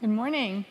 [0.00, 0.64] Good morning.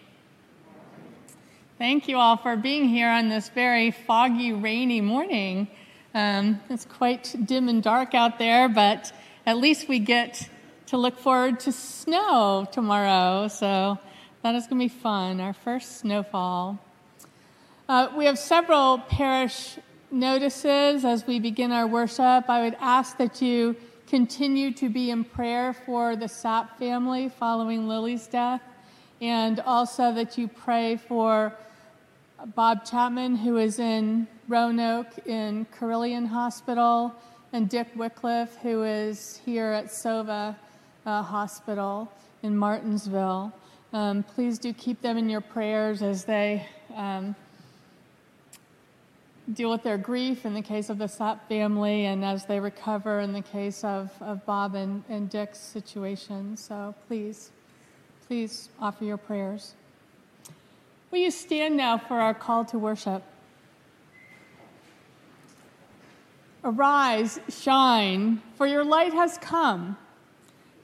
[1.77, 5.67] Thank you all for being here on this very foggy, rainy morning.
[6.13, 9.11] Um, it's quite dim and dark out there, but
[9.45, 10.49] at least we get
[10.85, 13.49] to look forward to snow tomorrow.
[13.49, 13.99] So
[14.43, 16.79] that is going to be fun, our first snowfall.
[17.89, 19.77] Uh, we have several parish
[20.09, 22.49] notices as we begin our worship.
[22.49, 23.75] I would ask that you
[24.07, 28.61] continue to be in prayer for the Sapp family following Lily's death
[29.21, 31.53] and also that you pray for
[32.55, 37.15] Bob Chapman, who is in Roanoke in Carilion Hospital,
[37.53, 40.55] and Dick Wycliffe, who is here at Sovah
[41.05, 42.11] uh, Hospital
[42.43, 43.51] in Martinsville.
[43.93, 47.35] Um, please do keep them in your prayers as they um,
[49.53, 53.21] deal with their grief in the case of the Sapp family and as they recover
[53.21, 56.57] in the case of, of Bob and, and Dick's situation.
[56.57, 57.51] So please.
[58.27, 59.73] Please offer your prayers.
[61.11, 63.23] Will you stand now for our call to worship?
[66.61, 69.95] Arise, shine, for your light has come.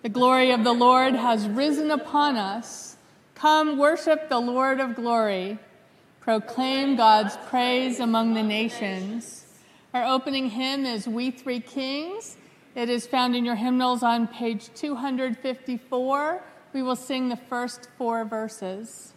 [0.04, 2.96] The glory of the Lord has risen upon us.
[3.36, 5.60] Come worship the Lord of glory.
[6.22, 9.46] Proclaim God's praise among the nations.
[9.94, 12.38] Our opening hymn is We Three Kings.
[12.74, 16.42] It is found in your hymnals on page 254
[16.74, 19.14] we will sing the first four verses.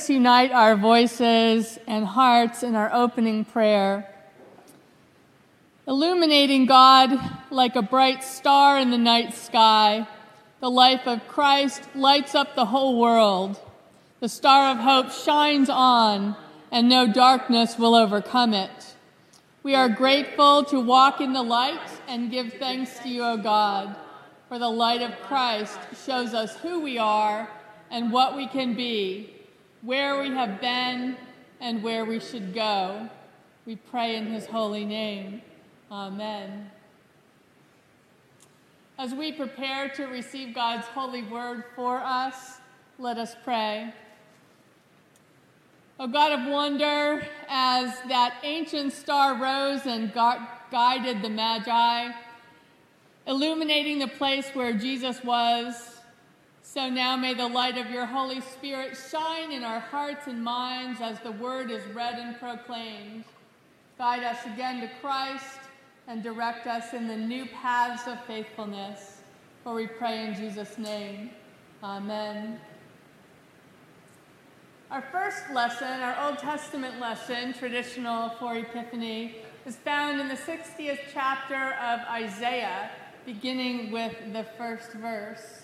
[0.00, 4.08] Us unite our voices and hearts in our opening prayer.
[5.86, 10.08] Illuminating God like a bright star in the night sky,
[10.60, 13.60] the life of Christ lights up the whole world.
[14.20, 16.34] The star of hope shines on,
[16.72, 18.94] and no darkness will overcome it.
[19.62, 23.94] We are grateful to walk in the light and give thanks to you, O God,
[24.48, 27.50] for the light of Christ shows us who we are
[27.90, 29.34] and what we can be,
[29.82, 31.16] where we have been,
[31.60, 33.08] and where we should go.
[33.66, 35.42] We pray in his holy name.
[35.90, 36.70] Amen.
[38.98, 42.58] As we prepare to receive God's holy word for us,
[42.98, 43.92] let us pray.
[45.98, 50.12] O God of wonder, as that ancient star rose and
[50.70, 52.10] guided the Magi,
[53.26, 55.89] illuminating the place where Jesus was,
[56.72, 61.00] so now may the light of your Holy Spirit shine in our hearts and minds
[61.00, 63.24] as the word is read and proclaimed.
[63.98, 65.58] Guide us again to Christ
[66.06, 69.22] and direct us in the new paths of faithfulness.
[69.64, 71.30] For we pray in Jesus' name.
[71.82, 72.60] Amen.
[74.92, 81.00] Our first lesson, our Old Testament lesson, traditional for Epiphany, is found in the 60th
[81.12, 82.92] chapter of Isaiah,
[83.26, 85.59] beginning with the first verse.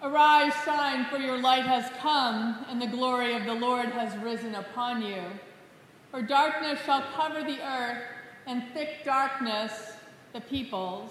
[0.00, 4.54] Arise, shine, for your light has come, and the glory of the Lord has risen
[4.54, 5.20] upon you.
[6.12, 8.04] For darkness shall cover the earth,
[8.46, 9.94] and thick darkness
[10.32, 11.10] the peoples.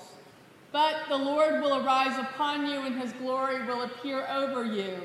[0.72, 4.96] But the Lord will arise upon you, and his glory will appear over you.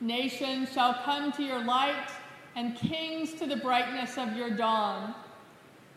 [0.00, 2.08] Nations shall come to your light,
[2.56, 5.14] and kings to the brightness of your dawn.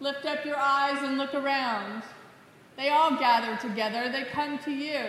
[0.02, 2.04] Lift up your eyes and look around.
[2.76, 5.06] They all gather together, they come to you.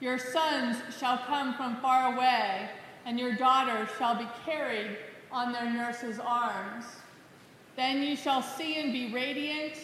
[0.00, 2.68] Your sons shall come from far away,
[3.06, 4.96] and your daughters shall be carried
[5.30, 6.84] on their nurses' arms.
[7.76, 9.74] Then you shall see and be radiant,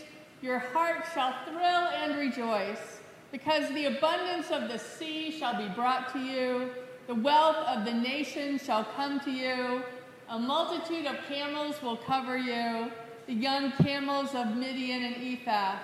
[0.42, 3.00] your heart shall thrill and rejoice,
[3.32, 6.70] because the abundance of the sea shall be brought to you
[7.10, 9.82] the wealth of the nations shall come to you.
[10.28, 12.88] A multitude of camels will cover you.
[13.26, 15.76] The young camels of Midian and Ephah,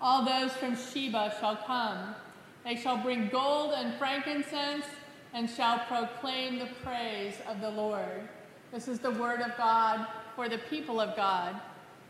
[0.00, 2.14] all those from Sheba shall come.
[2.64, 4.84] They shall bring gold and frankincense
[5.32, 8.28] and shall proclaim the praise of the Lord.
[8.72, 11.60] This is the word of God for the people of God.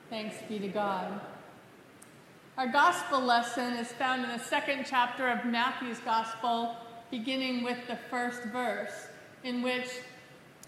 [0.08, 1.20] Thanks be to God.
[2.58, 6.76] Our gospel lesson is found in the second chapter of Matthew's gospel,
[7.10, 9.06] beginning with the first verse,
[9.44, 9.88] in which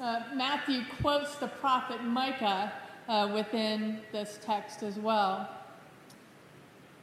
[0.01, 2.73] uh, Matthew quotes the prophet Micah
[3.09, 5.49] uh, within this text as well.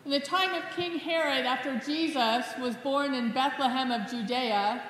[0.05, 4.81] In the time of King Herod, after Jesus was born in Bethlehem of Judea,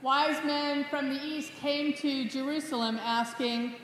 [0.00, 3.74] wise men from the east came to Jerusalem asking,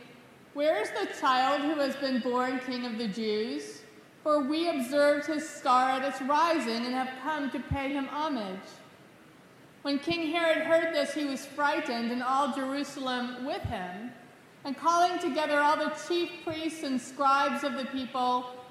[0.55, 3.83] Where is the child who has been born King of the Jews?
[4.23, 8.59] For we observed his star at its rising and have come to pay him homage.
[9.83, 14.13] When King Herod heard this, he was frightened, and all Jerusalem with him.
[14.65, 18.60] And calling together all the chief priests and scribes of the people,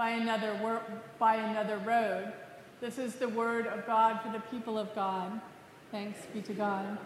[0.00, 0.80] by another,
[1.18, 2.32] by another road.
[2.80, 5.38] This is the word of God for the people of God.
[5.90, 6.96] Thanks be to God.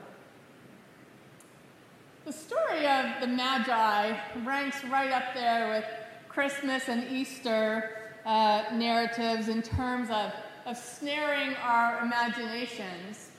[2.25, 5.85] The story of the Magi ranks right up there with
[6.29, 10.33] Christmas and Easter uh, narratives in terms of,
[10.65, 13.31] of snaring our imaginations.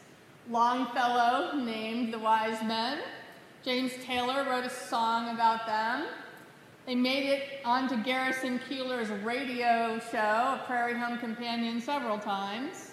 [0.49, 2.99] Longfellow named the wise men.
[3.63, 6.07] James Taylor wrote a song about them.
[6.85, 12.91] They made it onto Garrison Keillor's radio show, A Prairie Home Companion, several times.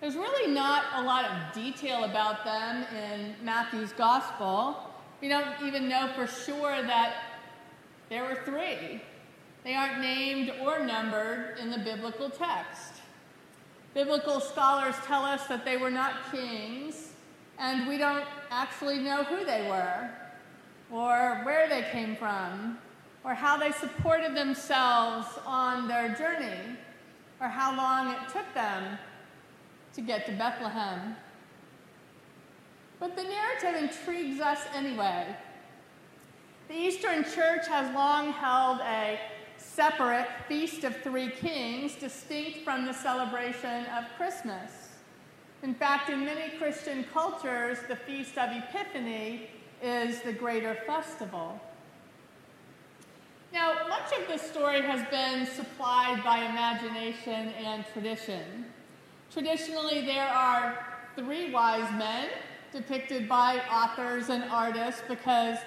[0.00, 4.76] There's really not a lot of detail about them in Matthew's Gospel.
[5.20, 7.14] We don't even know for sure that
[8.10, 9.02] there were three.
[9.64, 13.00] They aren't named or numbered in the biblical text.
[13.92, 17.14] Biblical scholars tell us that they were not kings,
[17.58, 20.10] and we don't actually know who they were,
[20.92, 22.78] or where they came from,
[23.26, 26.76] or how they supported themselves on their journey,
[27.40, 28.96] or how long it took them
[29.92, 31.16] to get to Bethlehem.
[33.00, 35.26] But the narrative intrigues us anyway.
[36.68, 39.18] The Eastern Church has long held a
[39.58, 44.70] separate Feast of Three Kings, distinct from the celebration of Christmas.
[45.64, 49.50] In fact, in many Christian cultures, the Feast of Epiphany
[49.82, 51.60] is the greater festival.
[53.52, 58.66] Now, much of the story has been supplied by imagination and tradition.
[59.32, 60.86] Traditionally, there are
[61.16, 62.28] three wise men
[62.72, 65.58] depicted by authors and artists because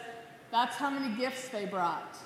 [0.51, 2.17] that's how many gifts they brought.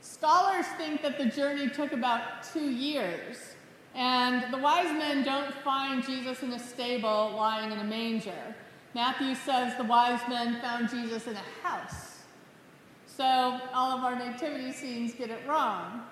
[0.00, 3.54] Scholars think that the journey took about two years,
[3.94, 8.54] and the wise men don't find Jesus in a stable lying in a manger.
[8.94, 12.11] Matthew says the wise men found Jesus in a house.
[13.22, 16.02] So all of our nativity scenes get it wrong.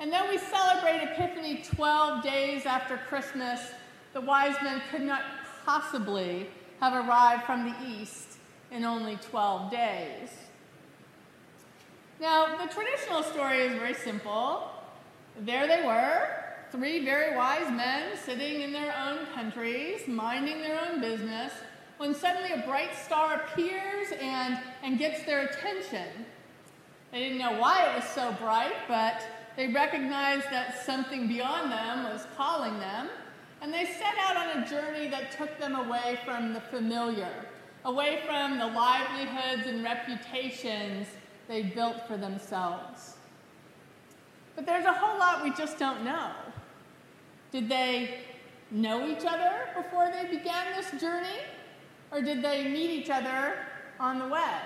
[0.00, 3.60] And then we celebrate Epiphany 12 days after Christmas.
[4.14, 5.22] The wise men could not
[5.64, 6.48] possibly
[6.80, 8.38] have arrived from the east
[8.72, 10.30] in only 12 days.
[12.20, 14.72] Now, the traditional story is very simple.
[15.42, 16.30] There they were,
[16.72, 21.52] three very wise men sitting in their own countries, minding their own business,
[21.98, 26.06] when suddenly a bright star appears and, and gets their attention.
[27.12, 29.22] They didn't know why it was so bright, but
[29.56, 33.08] they recognized that something beyond them was calling them,
[33.60, 37.46] and they set out on a journey that took them away from the familiar,
[37.84, 41.08] away from the livelihoods and reputations
[41.48, 43.16] they built for themselves.
[44.54, 46.30] But there's a whole lot we just don't know.
[47.50, 48.20] Did they
[48.70, 51.40] know each other before they began this journey?
[52.10, 53.54] Or did they meet each other
[54.00, 54.60] on the way?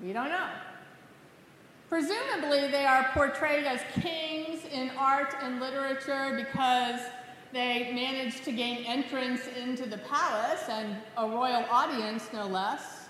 [0.00, 0.48] We don't know.
[1.88, 7.00] Presumably, they are portrayed as kings in art and literature because
[7.52, 13.08] they managed to gain entrance into the palace and a royal audience, no less.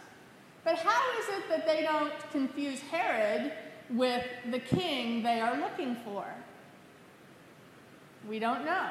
[0.64, 3.52] But how is it that they don't confuse Herod
[3.90, 6.24] with the king they are looking for?
[8.28, 8.88] We don't know.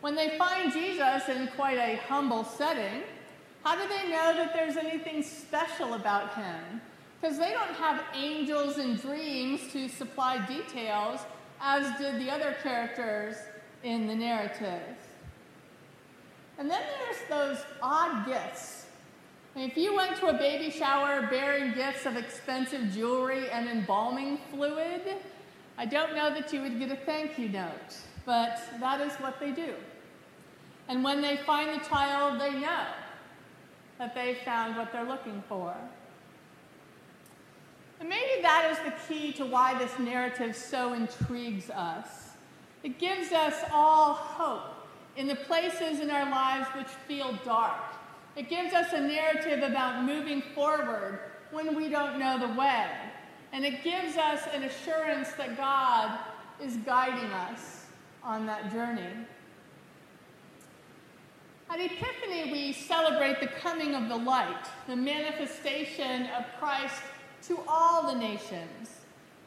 [0.00, 3.02] When they find Jesus in quite a humble setting,
[3.64, 6.80] how do they know that there's anything special about him?
[7.20, 11.20] Because they don't have angels and dreams to supply details,
[11.60, 13.36] as did the other characters
[13.82, 14.96] in the narrative.
[16.58, 18.86] And then there's those odd gifts.
[19.56, 25.02] If you went to a baby shower bearing gifts of expensive jewelry and embalming fluid,
[25.78, 29.40] I don't know that you would get a thank you note, but that is what
[29.40, 29.72] they do.
[30.88, 32.86] And when they find the child, they know
[33.98, 35.74] that they found what they're looking for.
[37.98, 42.08] And maybe that is the key to why this narrative so intrigues us.
[42.82, 44.74] It gives us all hope
[45.16, 47.80] in the places in our lives which feel dark.
[48.36, 51.20] It gives us a narrative about moving forward
[51.52, 52.90] when we don't know the way.
[53.52, 56.18] And it gives us an assurance that God
[56.62, 57.75] is guiding us
[58.26, 59.06] on that journey.
[61.70, 67.02] At Epiphany, we celebrate the coming of the light, the manifestation of Christ
[67.48, 68.90] to all the nations.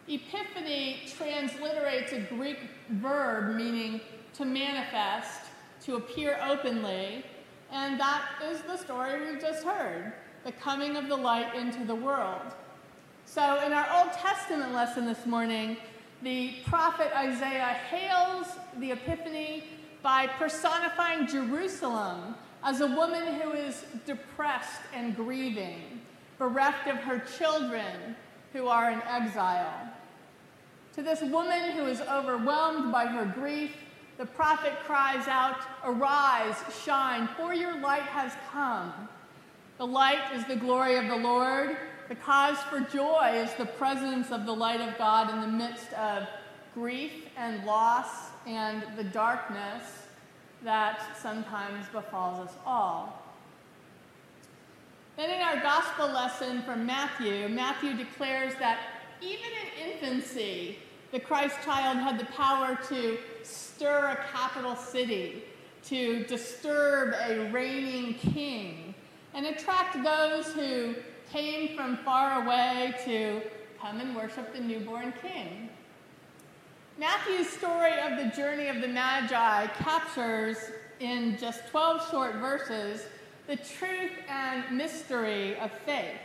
[0.07, 4.01] Epiphany transliterates a Greek verb meaning
[4.33, 5.41] to manifest,
[5.83, 7.25] to appear openly,
[7.71, 10.13] and that is the story we've just heard
[10.45, 12.41] the coming of the light into the world.
[13.25, 15.77] So, in our Old Testament lesson this morning,
[16.21, 19.63] the prophet Isaiah hails the Epiphany
[20.01, 26.01] by personifying Jerusalem as a woman who is depressed and grieving,
[26.37, 28.15] bereft of her children
[28.53, 29.89] who are in exile.
[30.95, 33.71] To this woman who is overwhelmed by her grief,
[34.17, 38.91] the prophet cries out, Arise, shine, for your light has come.
[39.77, 41.77] The light is the glory of the Lord,
[42.09, 45.93] the cause for joy is the presence of the light of God in the midst
[45.93, 46.27] of
[46.73, 49.83] grief and loss and the darkness
[50.63, 53.23] that sometimes befalls us all.
[55.17, 58.79] Then, in our gospel lesson from Matthew, Matthew declares that
[59.21, 60.79] even in infancy,
[61.11, 65.43] the Christ child had the power to stir a capital city,
[65.85, 68.95] to disturb a reigning king,
[69.33, 70.95] and attract those who
[71.31, 73.41] came from far away to
[73.79, 75.69] come and worship the newborn king.
[76.97, 80.57] Matthew's story of the journey of the Magi captures
[80.99, 83.05] in just 12 short verses
[83.47, 86.19] the truth and mystery of faith.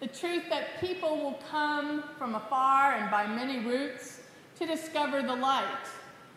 [0.00, 4.20] The truth that people will come from afar and by many routes
[4.58, 5.86] to discover the light.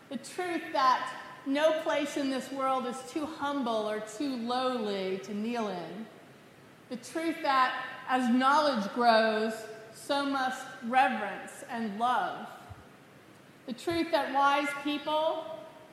[0.08, 1.10] The truth that
[1.46, 6.06] no place in this world is too humble or too lowly to kneel in.
[6.90, 7.72] The truth that
[8.08, 9.54] as knowledge grows,
[9.94, 12.48] so must reverence and love.
[13.66, 15.44] The truth that wise people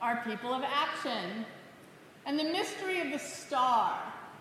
[0.02, 1.46] are people of action.
[2.26, 3.96] And the mystery of the star,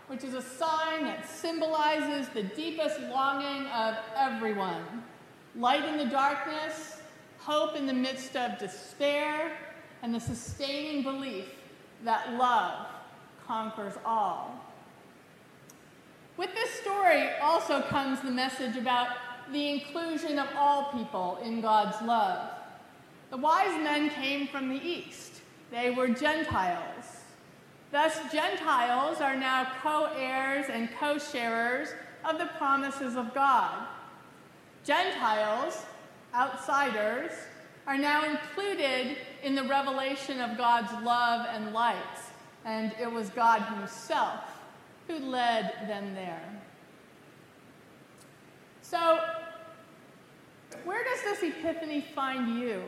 [0.07, 5.03] which is a sign that symbolizes the deepest longing of everyone
[5.55, 6.99] light in the darkness,
[7.39, 9.51] hope in the midst of despair,
[10.01, 11.45] and the sustaining belief
[12.03, 12.87] that love
[13.45, 14.66] conquers all.
[16.37, 19.07] With this story also comes the message about
[19.51, 22.51] the inclusion of all people in God's love.
[23.31, 27.23] The wise men came from the east, they were Gentiles.
[27.91, 31.89] Thus, Gentiles are now co heirs and co sharers
[32.23, 33.87] of the promises of God.
[34.83, 35.85] Gentiles,
[36.35, 37.31] outsiders,
[37.87, 42.19] are now included in the revelation of God's love and light,
[42.63, 44.56] and it was God Himself
[45.07, 46.61] who led them there.
[48.81, 49.19] So,
[50.83, 52.83] where does this epiphany find you?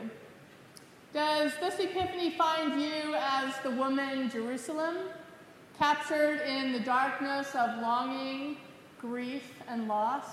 [1.12, 4.96] Does this epiphany find you as the woman Jerusalem,
[5.78, 8.58] captured in the darkness of longing,
[9.00, 10.26] grief, and loss?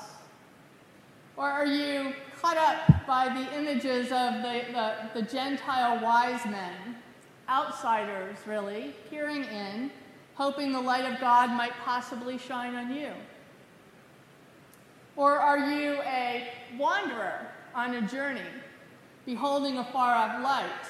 [1.35, 6.95] Or are you caught up by the images of the, the, the Gentile wise men,
[7.49, 9.91] outsiders really, peering in,
[10.37, 13.11] hoping the light of God might possibly shine on you?
[15.15, 16.47] Or are you a
[16.77, 18.41] wanderer on a journey?
[19.27, 20.87] beholding a far off light,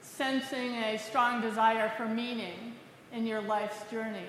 [0.00, 2.72] sensing a strong desire for meaning
[3.12, 4.24] in your life's journey.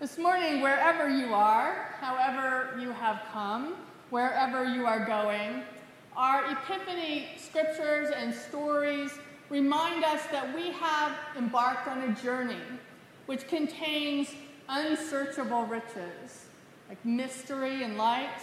[0.00, 3.74] This morning, wherever you are, however you have come,
[4.10, 5.62] wherever you are going,
[6.16, 9.12] our Epiphany scriptures and stories
[9.52, 12.56] remind us that we have embarked on a journey
[13.26, 14.28] which contains
[14.70, 16.46] unsearchable riches,
[16.88, 18.40] like mystery and light,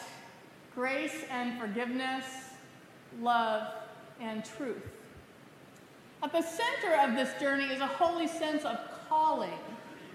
[0.76, 2.26] grace and forgiveness,
[3.22, 3.74] love,
[4.22, 4.88] and truth.
[6.22, 8.78] At the center of this journey is a holy sense of
[9.10, 9.50] calling,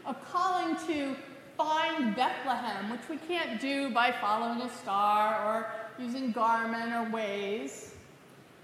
[0.06, 1.16] a calling to
[1.56, 7.93] find Bethlehem, which we can't do by following a star or using Garmin or Waze,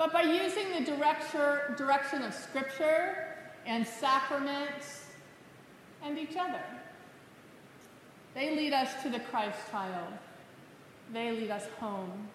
[0.00, 0.80] but by using the
[1.76, 3.22] direction of Scripture
[3.66, 5.04] and sacraments
[6.02, 6.64] and each other.
[8.34, 10.14] They lead us to the Christ child.
[11.12, 12.30] They lead us home.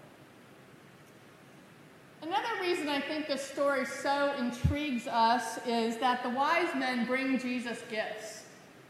[2.22, 7.40] Another reason I think this story so intrigues us is that the wise men bring
[7.40, 8.44] Jesus gifts.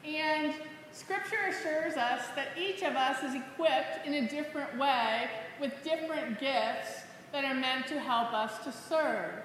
[0.03, 0.53] And
[0.91, 5.29] Scripture assures us that each of us is equipped in a different way
[5.61, 7.04] with different gifts
[7.35, 9.43] that are meant to help us to serve.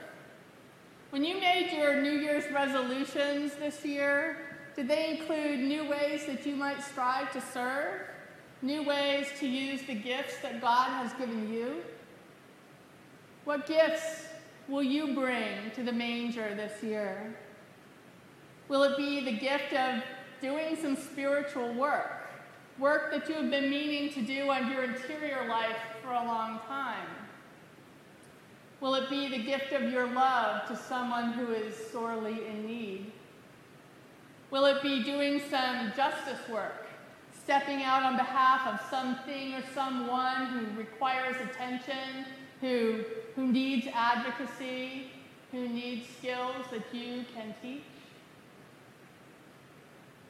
[1.10, 4.36] When you made your New Year's resolutions this year,
[4.76, 8.02] did they include new ways that you might strive to serve?
[8.62, 11.82] New ways to use the gifts that God has given you?
[13.44, 14.26] What gifts
[14.68, 17.34] will you bring to the manger this year?
[18.68, 20.04] Will it be the gift of
[20.40, 22.30] doing some spiritual work?
[22.78, 26.60] Work that you have been meaning to do on your interior life for a long
[26.68, 27.19] time?
[28.80, 33.12] Will it be the gift of your love to someone who is sorely in need?
[34.50, 36.86] Will it be doing some justice work,
[37.44, 42.24] stepping out on behalf of something or someone who requires attention
[42.60, 43.04] who,
[43.36, 45.10] who needs advocacy,
[45.50, 47.82] who needs skills that you can teach?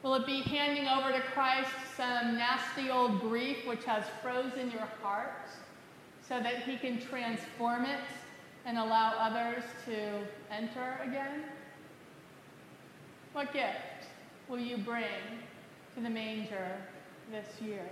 [0.03, 4.87] Will it be handing over to Christ some nasty old grief which has frozen your
[5.03, 5.47] heart
[6.27, 7.99] so that he can transform it
[8.65, 10.19] and allow others to
[10.51, 11.43] enter again?
[13.33, 14.07] What gift
[14.47, 15.05] will you bring
[15.95, 16.77] to the manger
[17.31, 17.89] this year?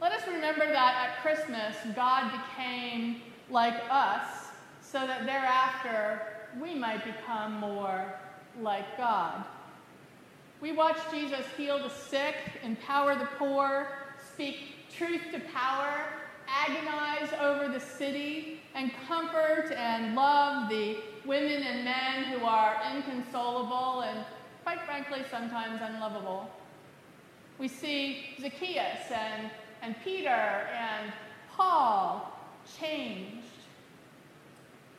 [0.00, 4.48] Let us remember that at Christmas, God became like us
[4.80, 6.22] so that thereafter
[6.60, 8.14] we might become more
[8.60, 9.44] like God.
[10.60, 13.88] We watch Jesus heal the sick, empower the poor,
[14.32, 16.04] speak truth to power,
[16.50, 24.02] agonize over the city, and comfort and love the women and men who are inconsolable
[24.02, 24.24] and,
[24.62, 26.50] quite frankly, sometimes unlovable.
[27.58, 29.50] We see Zacchaeus and,
[29.82, 31.12] and Peter and
[31.52, 32.32] Paul
[32.78, 33.46] changed.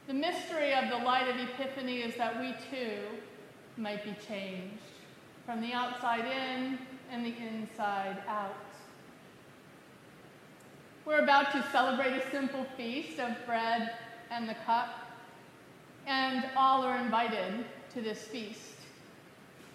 [0.07, 2.97] The mystery of the light of Epiphany is that we too
[3.77, 4.83] might be changed
[5.45, 6.77] from the outside in
[7.11, 8.70] and the inside out.
[11.03, 13.95] We're about to celebrate a simple feast of bread
[14.29, 14.89] and the cup,
[16.05, 18.75] and all are invited to this feast.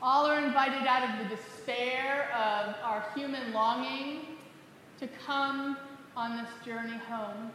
[0.00, 4.20] All are invited out of the despair of our human longing
[5.00, 5.76] to come
[6.16, 7.50] on this journey home.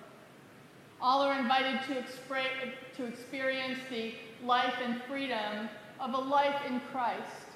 [0.99, 2.03] All are invited to,
[2.97, 7.47] to experience the life and freedom of a life in Christ.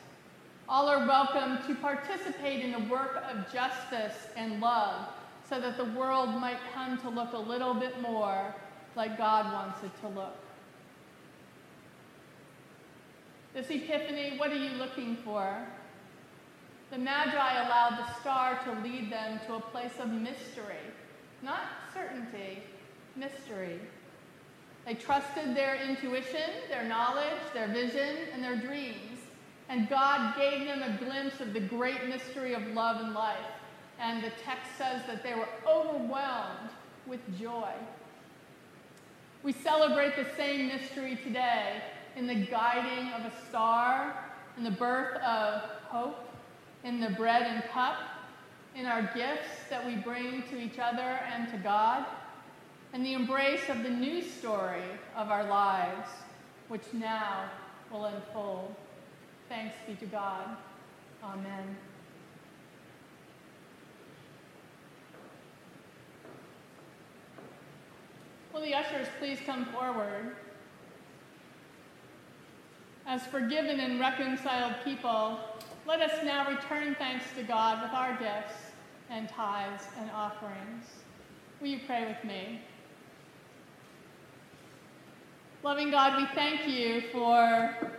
[0.70, 5.08] All are welcome to participate in a work of justice and love
[5.50, 8.54] so that the world might come to look a little bit more
[8.96, 10.38] like God wants it to look.
[13.54, 15.66] This Epiphany, what are you looking for?
[16.92, 20.76] The Magi allowed the star to lead them to a place of mystery,
[21.42, 21.62] not
[21.94, 22.64] certainty,
[23.16, 23.80] mystery.
[24.86, 29.20] They trusted their intuition, their knowledge, their vision, and their dreams.
[29.68, 33.55] And God gave them a glimpse of the great mystery of love and life.
[34.00, 36.70] And the text says that they were overwhelmed
[37.08, 37.72] with joy.
[39.44, 41.82] We celebrate the same mystery today
[42.16, 44.16] in the guiding of a star,
[44.58, 46.30] in the birth of hope,
[46.84, 47.98] in the bread and cup,
[48.76, 52.06] in our gifts that we bring to each other and to God,
[52.94, 54.84] and the embrace of the new story
[55.16, 56.10] of our lives,
[56.68, 57.50] which now
[57.92, 58.74] will unfold.
[59.50, 60.58] Thanks be to God.
[61.24, 61.76] Amen.
[68.56, 70.34] Will the ushers please come forward?
[73.06, 75.40] As forgiven and reconciled people,
[75.86, 78.72] let us now return thanks to God with our gifts
[79.10, 80.86] and tithes and offerings.
[81.60, 82.62] Will you pray with me?
[85.62, 87.92] Loving God, we thank you for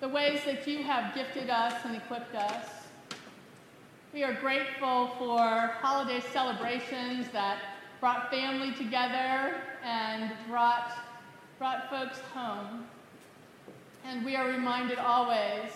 [0.00, 2.68] the ways that you have gifted us and equipped us.
[4.14, 7.58] We are grateful for holiday celebrations that
[8.00, 10.90] brought family together and brought,
[11.58, 12.86] brought folks home.
[14.04, 15.70] And we are reminded always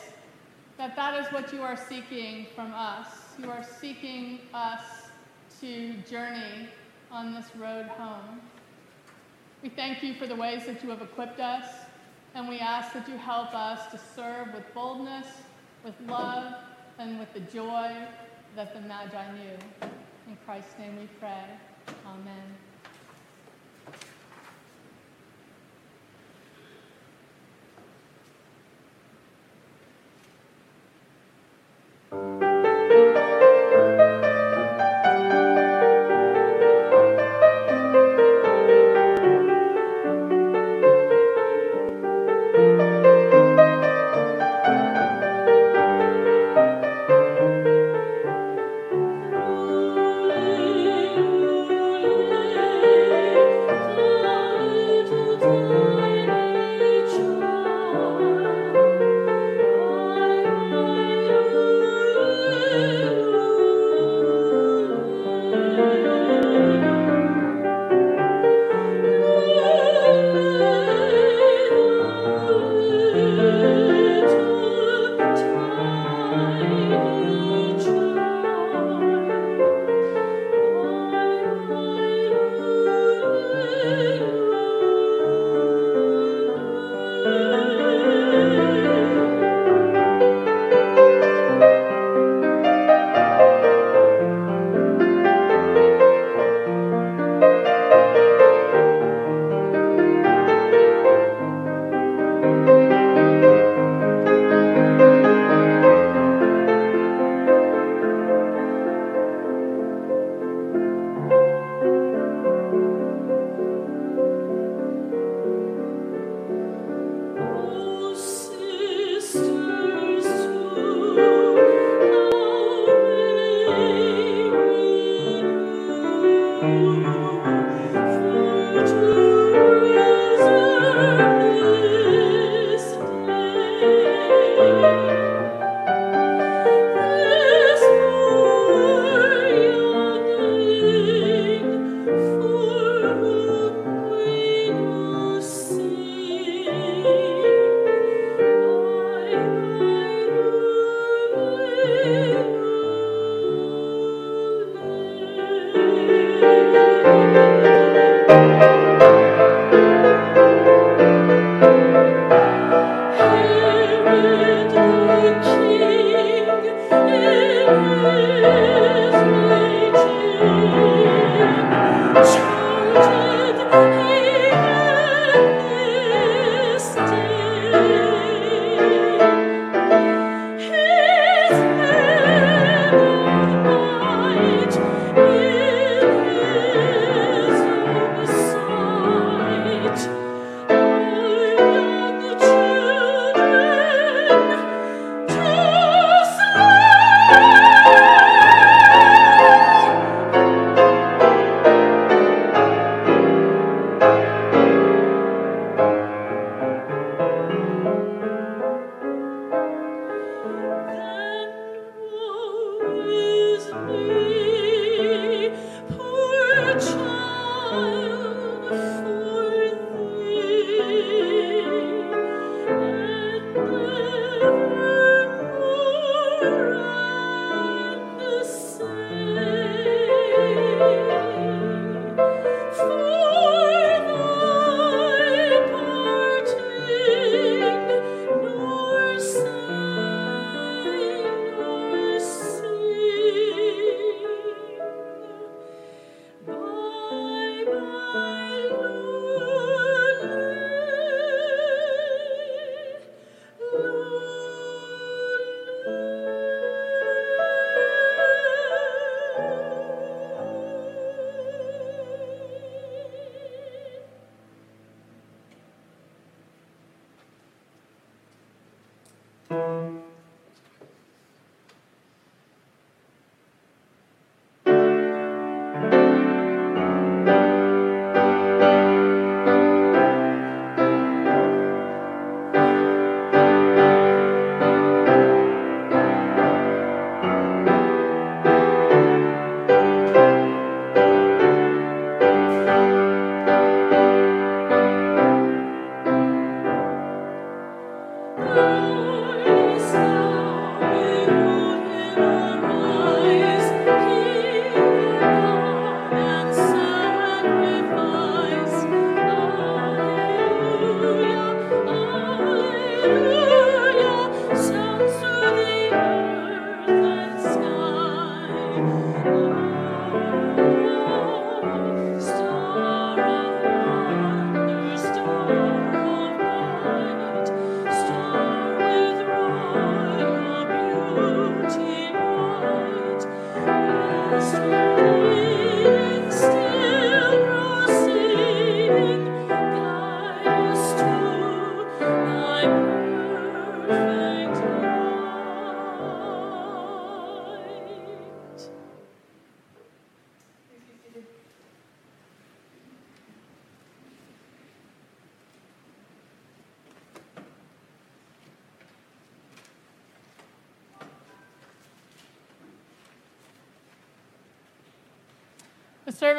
[0.78, 3.06] that that is what you are seeking from us.
[3.38, 4.82] You are seeking us
[5.60, 6.68] to journey
[7.10, 8.40] on this road home.
[9.62, 11.64] We thank you for the ways that you have equipped us,
[12.34, 15.26] and we ask that you help us to serve with boldness,
[15.84, 16.54] with love,
[16.98, 17.92] and with the joy
[18.54, 19.88] that the Magi knew.
[20.28, 21.44] In Christ's name we pray.
[22.06, 22.67] Amen.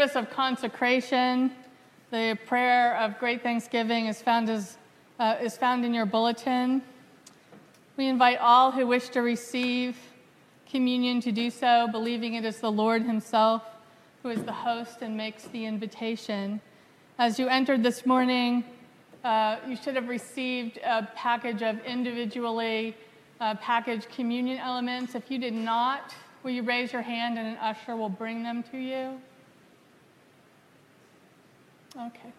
[0.10, 1.52] Service of consecration,
[2.10, 4.78] the prayer of great thanksgiving is found, as,
[5.19, 6.82] uh, is found in your bulletin.
[7.95, 9.95] We invite all who wish to receive
[10.69, 13.62] communion to do so, believing it is the Lord Himself
[14.24, 16.60] who is the host and makes the invitation.
[17.19, 18.63] As you entered this morning,
[19.23, 22.96] uh, you should have received a package of individually
[23.40, 25.13] uh, packaged communion elements.
[25.13, 28.63] If you did not, will you raise your hand and an usher will bring them
[28.71, 29.19] to you?
[32.00, 32.31] Okay.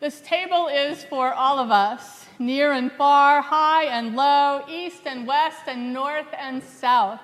[0.00, 5.26] This table is for all of us, near and far, high and low, east and
[5.26, 7.20] west, and north and south.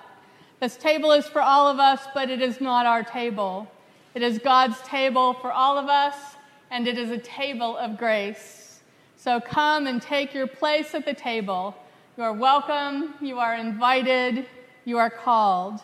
[0.60, 3.70] This table is for all of us, but it is not our table.
[4.14, 6.16] It is God's table for all of us,
[6.70, 8.80] and it is a table of grace.
[9.16, 11.76] So come and take your place at the table.
[12.16, 14.46] You are welcome, you are invited,
[14.86, 15.82] you are called.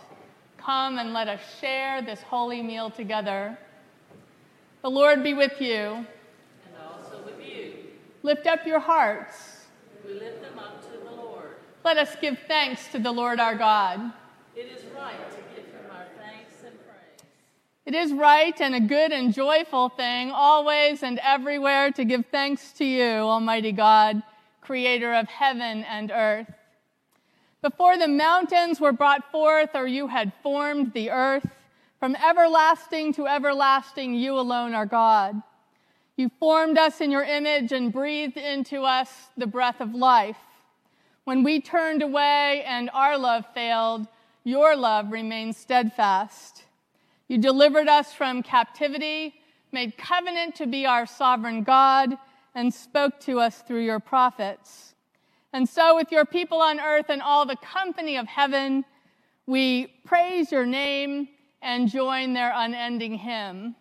[0.67, 3.57] Come and let us share this holy meal together.
[4.83, 5.71] The Lord be with you.
[5.71, 6.07] And
[6.85, 7.75] also with you.
[8.25, 9.61] Lift up your hearts.
[10.05, 11.51] We lift them up to the Lord.
[11.85, 14.13] Let us give thanks to the Lord our God.
[14.57, 17.29] It is right to give him our thanks and praise.
[17.85, 22.73] It is right and a good and joyful thing, always and everywhere, to give thanks
[22.79, 24.21] to you, Almighty God,
[24.63, 26.53] creator of heaven and earth.
[27.67, 31.49] Before the mountains were brought forth, or you had formed the earth,
[31.99, 35.43] from everlasting to everlasting, you alone are God.
[36.17, 40.39] You formed us in your image and breathed into us the breath of life.
[41.25, 44.07] When we turned away and our love failed,
[44.45, 46.67] your love remained steadfast.
[47.27, 49.35] You delivered us from captivity,
[49.73, 52.17] made covenant to be our sovereign God,
[52.55, 54.95] and spoke to us through your prophets.
[55.53, 58.85] And so, with your people on earth and all the company of heaven,
[59.47, 61.29] we praise your name
[61.63, 63.75] and join their unending hymn.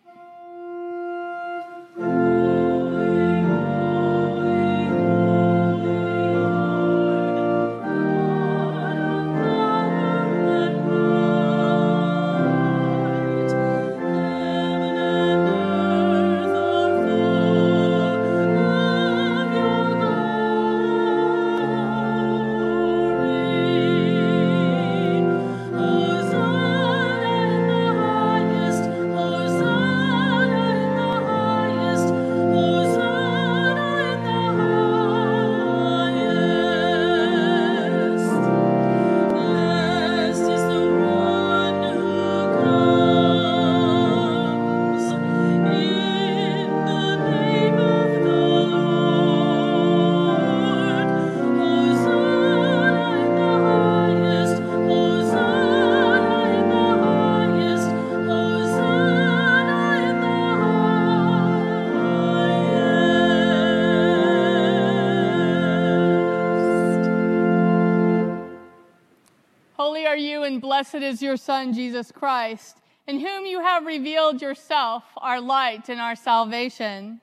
[69.78, 75.88] And blessed is your Son, Jesus Christ, in whom you have revealed yourself, our light
[75.88, 77.20] and our salvation.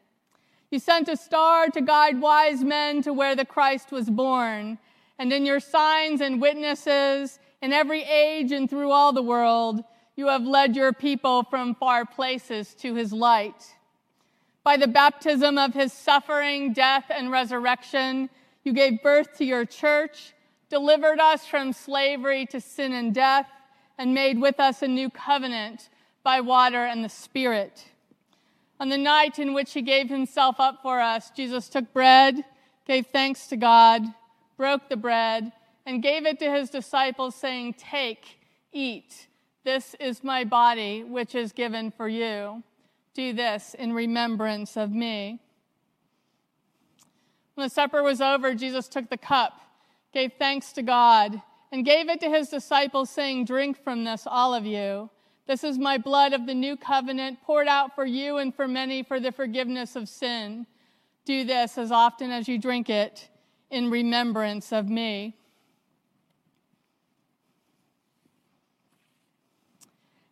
[0.72, 4.78] You sent a star to guide wise men to where the Christ was born,
[5.20, 9.84] and in your signs and witnesses, in every age and through all the world,
[10.16, 13.76] you have led your people from far places to his light.
[14.64, 18.30] By the baptism of his suffering, death, and resurrection,
[18.64, 20.34] you gave birth to your church,
[20.70, 23.48] delivered us from slavery to sin and death,
[23.98, 25.90] and made with us a new covenant
[26.24, 27.86] by water and the Spirit.
[28.80, 32.44] On the night in which he gave himself up for us, Jesus took bread,
[32.86, 34.02] gave thanks to God,
[34.58, 35.52] broke the bread,
[35.86, 38.40] and gave it to his disciples, saying, Take,
[38.72, 39.28] eat.
[39.64, 42.64] This is my body, which is given for you.
[43.14, 45.40] Do this in remembrance of me.
[47.56, 49.62] When the supper was over, Jesus took the cup,
[50.14, 51.42] gave thanks to God,
[51.72, 55.10] and gave it to his disciples, saying, Drink from this, all of you.
[55.48, 59.04] This is my blood of the new covenant, poured out for you and for many
[59.04, 60.68] for the forgiveness of sin.
[61.26, 63.28] Do this as often as you drink it
[63.72, 65.36] in remembrance of me.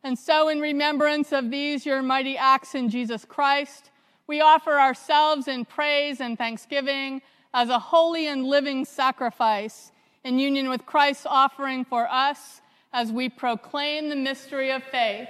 [0.03, 3.91] And so, in remembrance of these, your mighty acts in Jesus Christ,
[4.27, 7.21] we offer ourselves in praise and thanksgiving
[7.53, 9.91] as a holy and living sacrifice
[10.23, 12.61] in union with Christ's offering for us
[12.93, 15.29] as we proclaim the mystery of faith.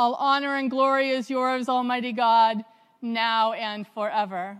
[0.00, 2.64] all honor and glory is yours, Almighty God,
[3.02, 4.56] now and forever.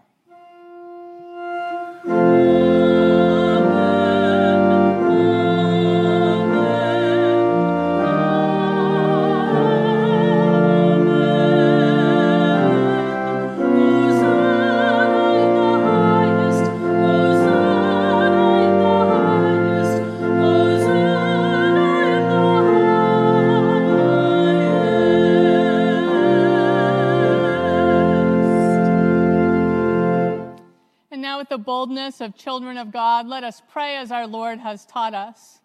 [31.90, 35.58] Boldness of children of God, let us pray as our Lord has taught us.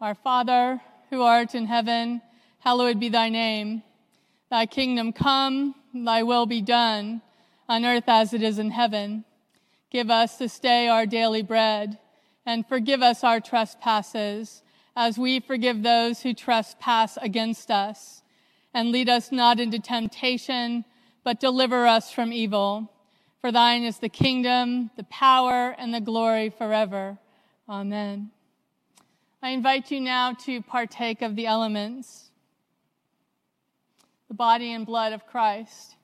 [0.00, 0.80] Our Father,
[1.10, 2.22] who art in heaven,
[2.60, 3.82] hallowed be thy name.
[4.48, 7.20] Thy kingdom come, thy will be done,
[7.68, 9.24] on earth as it is in heaven.
[9.90, 11.98] Give us this day our daily bread,
[12.46, 14.62] and forgive us our trespasses,
[14.94, 18.22] as we forgive those who trespass against us.
[18.72, 20.84] And lead us not into temptation,
[21.24, 22.92] but deliver us from evil.
[23.40, 27.18] For thine is the kingdom, the power, and the glory forever.
[27.68, 28.30] Amen.
[29.42, 32.30] I invite you now to partake of the elements,
[34.28, 35.96] the body and blood of Christ.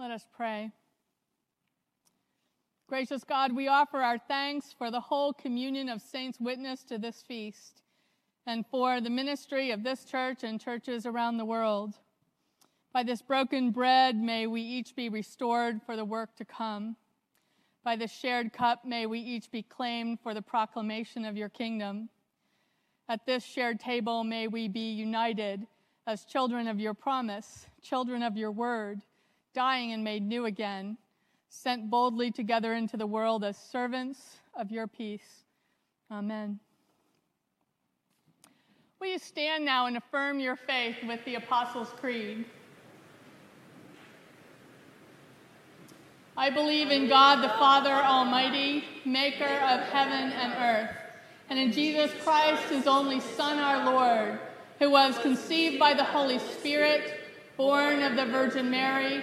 [0.00, 0.72] Let us pray.
[2.88, 7.22] Gracious God, we offer our thanks for the whole communion of saints witness to this
[7.28, 7.82] feast
[8.46, 11.98] and for the ministry of this church and churches around the world.
[12.94, 16.96] By this broken bread, may we each be restored for the work to come.
[17.84, 22.08] By this shared cup, may we each be claimed for the proclamation of your kingdom.
[23.06, 25.66] At this shared table, may we be united
[26.06, 29.02] as children of your promise, children of your word,
[29.54, 30.96] dying and made new again,
[31.48, 35.44] sent boldly together into the world as servants of your peace.
[36.10, 36.60] Amen.
[39.00, 42.44] Will you stand now and affirm your faith with the Apostles' Creed?
[46.36, 50.96] I believe in God the Father Almighty, maker of heaven and earth,
[51.48, 54.38] and in Jesus Christ, his only Son, our Lord,
[54.78, 57.14] who was conceived by the Holy Spirit,
[57.56, 59.22] born of the Virgin Mary,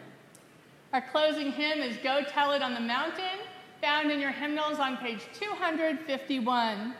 [0.93, 3.39] Our closing hymn is Go Tell It on the Mountain,
[3.81, 6.93] found in your hymnals on page 251.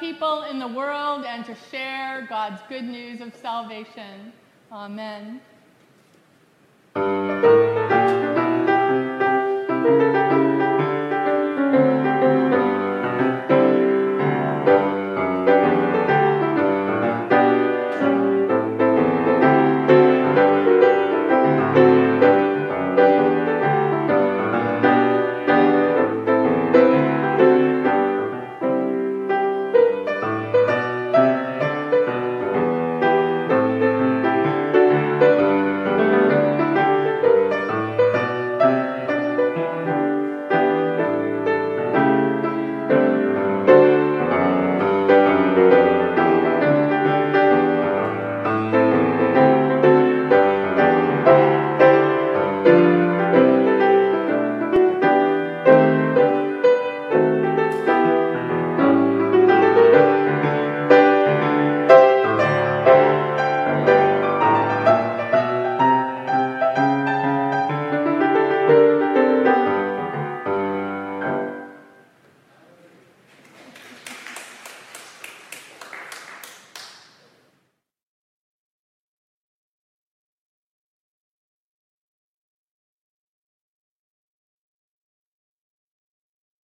[0.00, 4.32] People in the world and to share God's good news of salvation.
[4.70, 5.40] Amen.